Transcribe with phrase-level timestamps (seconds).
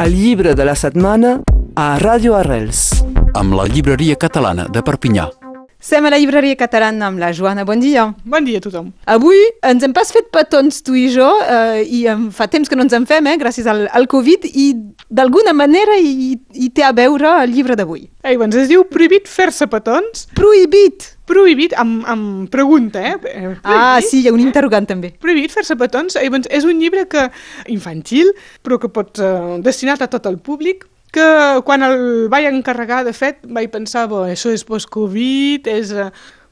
[0.00, 1.30] El llibre de la setmana
[1.76, 3.04] a Ràdio Arrels.
[3.34, 5.39] amb la llibreria catalana de Perpinyà.
[5.80, 7.62] Som a la llibreria catalana amb la Joana.
[7.64, 8.02] Bon dia.
[8.28, 8.90] Bon dia a tothom.
[9.08, 12.76] Avui ens hem pas fet petons tu i jo eh, i em fa temps que
[12.76, 14.66] no ens en fem, eh, gràcies al, al Covid i
[15.08, 18.04] d'alguna manera hi, hi té a veure el llibre d'avui.
[18.28, 20.26] Ei, doncs es diu prohibit fer-se petons.
[20.36, 21.14] Prohibit!
[21.30, 23.16] Prohibit, amb, amb pregunta, eh?
[23.16, 25.14] Eh, Prohibit, Ah, sí, hi ha un interrogant també.
[25.22, 26.20] Prohibit fer-se petons.
[26.20, 27.30] Ei, doncs és un llibre que
[27.72, 30.84] infantil, però que pot eh, destinat a tot el públic,
[31.14, 31.26] que
[31.66, 35.94] quan el vaig encarregar, de fet, vaig pensar, bo, això és post-Covid, és...
[35.94, 36.10] Eh,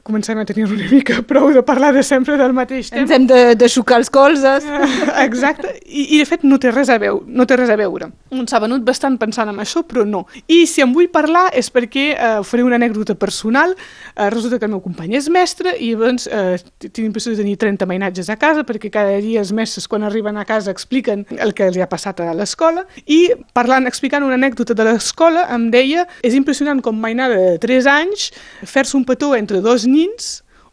[0.08, 3.02] comencem a tenir una mica prou de parlar de sempre del mateix tema.
[3.02, 4.64] Ens hem de, de xocar els colzes.
[5.26, 8.08] Exacte, I, i de fet no té res a veure, no té res a veure.
[8.48, 10.24] S'ha venut bastant pensant en això, però no.
[10.48, 14.68] I si em vull parlar és perquè eh, faré una anècdota personal, eh, resulta que
[14.68, 18.38] el meu company és mestre i doncs eh, tinc l'impressió de tenir 30 mainatges a
[18.40, 21.88] casa perquè cada dia els mestres quan arriben a casa expliquen el que els ha
[21.90, 23.20] passat a l'escola i
[23.56, 28.30] parlant, explicant una anècdota de l'escola em deia és impressionant com mainada de 3 anys
[28.64, 29.97] fer-se un petó entre dos nins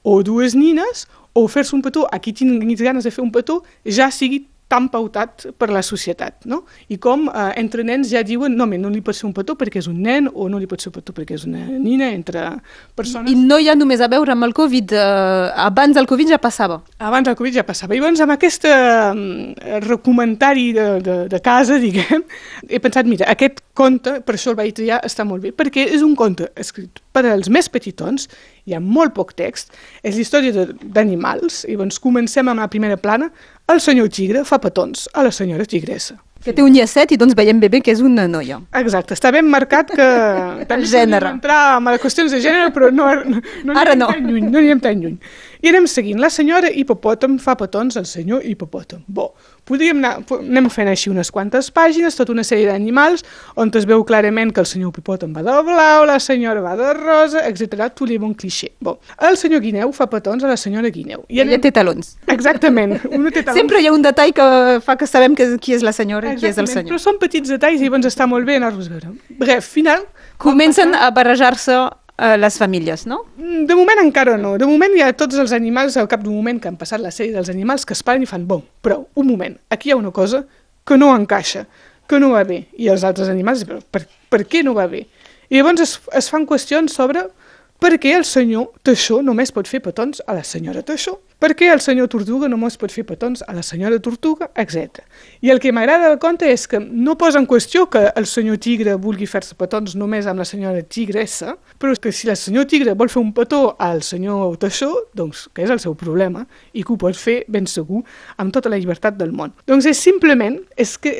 [0.04, 4.12] o dues nines o fer-se un petó a qui ganes de fer un petó ja
[4.12, 6.64] sigui tan pautat per la societat, no?
[6.90, 9.78] I com eh, entre nens ja diuen no, no li pot ser un petó perquè
[9.82, 12.48] és un nen o no li pot ser un petó perquè és una nina, entre
[12.98, 13.30] persones...
[13.32, 14.96] I no hi ha només a veure amb el Covid.
[14.98, 16.82] Eh, abans del Covid ja passava.
[16.98, 17.94] Abans del Covid ja passava.
[17.94, 22.26] I llavors amb aquest eh, recomentari de, de, de casa, diguem,
[22.68, 26.02] he pensat, mira, aquest conte, per això el vaig triar, està molt bé, perquè és
[26.06, 28.28] un conte escrit per als més petitons,
[28.68, 33.32] hi ha molt poc text, és història d'animals, i doncs comencem amb la primera plana,
[33.72, 36.20] el senyor tigre fa petons a la senyora tigressa.
[36.46, 38.60] Que té un llacet i doncs veiem bé bé que és una noia.
[38.78, 40.06] Exacte, està ben marcat que...
[40.70, 41.32] també gènere.
[41.40, 44.12] entrar les qüestions de gènere, però no, no, no Ara no.
[44.12, 45.16] tan lluny, no anirem tan lluny.
[45.62, 46.20] I anem seguint.
[46.22, 49.04] La senyora hipopòtam fa petons al senyor hipopòtam.
[49.08, 49.30] Bo,
[49.68, 53.26] podríem anar, anem fent així unes quantes pàgines, tota una sèrie d'animals,
[53.56, 56.94] on es veu clarament que el senyor hipopòtam va de blau, la senyora va de
[56.98, 57.90] rosa, etc.
[57.96, 58.72] Tu li un cliché.
[58.80, 61.26] Bo, el senyor guineu fa petons a la senyora guineu.
[61.30, 62.16] I Ella té talons.
[62.32, 62.98] Exactament.
[63.12, 63.60] Una té talons.
[63.60, 64.48] Sempre hi ha un detall que
[64.86, 66.96] fa que sabem que, qui és la senyora i qui és el senyor.
[66.96, 69.14] Però són petits detalls i llavors està molt bé anar-los a veure.
[69.40, 70.06] Bref, final,
[70.38, 71.76] Comencen a barrejar-se
[72.18, 73.24] eh, les famílies, no?
[73.38, 74.58] Mm, De moment encara no.
[74.58, 77.12] De moment hi ha tots els animals, al cap d'un moment que han passat la
[77.12, 80.00] sèrie dels animals, que es paren i fan, bon, prou, un moment, aquí hi ha
[80.00, 80.46] una cosa
[80.86, 81.66] que no encaixa,
[82.08, 82.66] que no va bé.
[82.78, 85.06] I els altres animals, però per, per què no va bé?
[85.50, 87.28] I llavors es, es fan qüestions sobre
[87.86, 91.68] per què el senyor Teixó només pot fer petons a la senyora Teixó, per què
[91.70, 95.04] el senyor Tortuga només pot fer petons a la senyora Tortuga, etc.
[95.46, 98.58] I el que m'agrada del conte és que no posa en qüestió que el senyor
[98.66, 102.66] Tigre vulgui fer-se petons només amb la senyora Tigressa, però és que si el senyor
[102.72, 106.82] Tigre vol fer un petó al senyor Teixó, doncs que és el seu problema i
[106.82, 108.02] que ho pot fer ben segur
[108.42, 109.54] amb tota la llibertat del món.
[109.70, 111.20] Doncs és simplement, és que,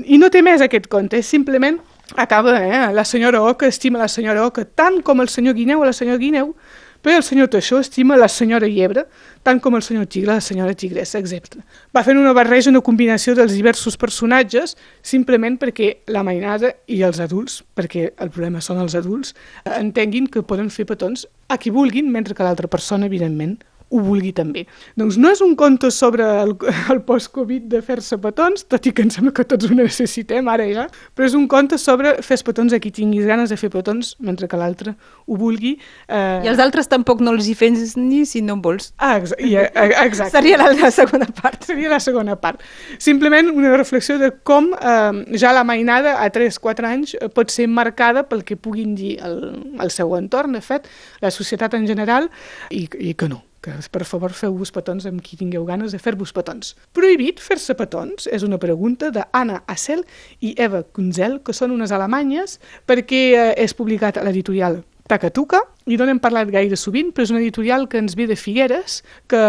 [0.00, 1.76] i no té més aquest conte, és simplement
[2.16, 2.92] acaba, eh?
[2.92, 6.18] La senyora Oca estima la senyora Oca tant com el senyor Guineu a la senyora
[6.18, 6.54] Guineu,
[7.00, 9.06] però el senyor Teixó estima la senyora Llebre
[9.42, 11.62] tant com el senyor Tigre la senyora Tigressa, etc.
[11.96, 17.20] Va fent una barreja, una combinació dels diversos personatges simplement perquè la mainada i els
[17.24, 19.34] adults, perquè el problema són els adults,
[19.64, 23.56] entenguin que poden fer petons a qui vulguin, mentre que l'altra persona, evidentment,
[23.90, 24.64] ho vulgui també.
[24.98, 26.54] Doncs no és un conte sobre el,
[26.92, 30.66] el post-Covid de fer-se petons, tot i que em sembla que tots ho necessitem ara
[30.70, 34.14] ja, però és un conte sobre fer petons a qui tinguis ganes de fer petons
[34.22, 34.94] mentre que l'altre
[35.26, 35.74] ho vulgui.
[36.08, 36.46] Eh...
[36.46, 38.92] I els altres tampoc no els hi fes ni si no en vols.
[38.98, 39.68] Ah, ex i, eh,
[40.04, 40.32] exacte.
[40.38, 41.66] Seria la, la segona part.
[41.66, 42.62] Seria la segona part.
[43.02, 47.68] Simplement una reflexió de com eh, ja la mainada a 3-4 anys eh, pot ser
[47.70, 49.38] marcada pel que puguin dir el,
[49.80, 50.88] el seu entorn, de fet,
[51.22, 52.30] la societat en general,
[52.70, 56.32] i, i que no que per favor feu-vos petons amb qui tingueu ganes de fer-vos
[56.36, 56.74] petons.
[56.96, 60.04] Prohibit fer-se petons és una pregunta d'Anna Assel
[60.40, 65.58] i Eva Kunzel, que són unes alemanyes, perquè eh, és publicat a l'editorial Takatuka,
[65.90, 69.00] i no n'hem parlat gaire sovint, però és una editorial que ens ve de Figueres,
[69.30, 69.40] que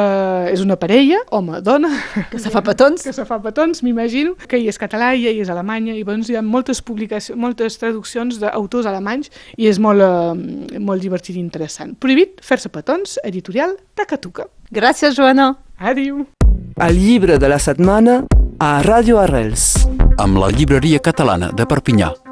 [0.49, 1.91] és una parella, home, dona,
[2.31, 3.03] Que se fa petons.
[3.05, 6.31] que se fa petons, m'imagino, que ell és català i ell és alemanya, i doncs
[6.31, 11.40] hi ha moltes publicacions, moltes traduccions d'autors alemanys i és molt, eh, molt divertit i
[11.43, 11.93] interessant.
[11.99, 14.47] Prohibit fer-se petons, editorial Takatuka.
[14.72, 15.52] Gràcies, Joana.
[15.78, 16.25] Adiu!
[16.81, 18.23] El llibre de la setmana
[18.59, 19.75] a Ràdio Arrels.
[20.17, 22.30] amb la llibreria catalana de Perpinyà.